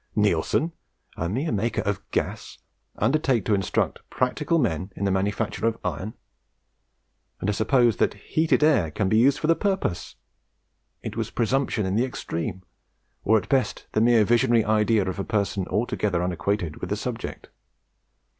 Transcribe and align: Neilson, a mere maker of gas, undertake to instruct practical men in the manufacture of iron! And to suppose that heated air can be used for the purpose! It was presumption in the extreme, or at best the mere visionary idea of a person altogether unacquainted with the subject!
Neilson, 0.17 0.71
a 1.15 1.29
mere 1.29 1.51
maker 1.51 1.81
of 1.83 2.01
gas, 2.09 2.57
undertake 2.97 3.45
to 3.45 3.53
instruct 3.53 3.99
practical 4.09 4.57
men 4.57 4.91
in 4.95 5.05
the 5.05 5.11
manufacture 5.11 5.67
of 5.67 5.77
iron! 5.85 6.15
And 7.39 7.45
to 7.45 7.53
suppose 7.53 7.97
that 7.97 8.15
heated 8.15 8.63
air 8.63 8.89
can 8.89 9.09
be 9.09 9.19
used 9.19 9.37
for 9.37 9.45
the 9.45 9.53
purpose! 9.55 10.15
It 11.03 11.15
was 11.15 11.29
presumption 11.29 11.85
in 11.85 11.95
the 11.95 12.03
extreme, 12.03 12.63
or 13.23 13.37
at 13.37 13.47
best 13.47 13.85
the 13.91 14.01
mere 14.01 14.23
visionary 14.25 14.65
idea 14.65 15.07
of 15.07 15.19
a 15.19 15.23
person 15.23 15.67
altogether 15.67 16.23
unacquainted 16.23 16.77
with 16.77 16.89
the 16.89 16.97
subject! 16.97 17.49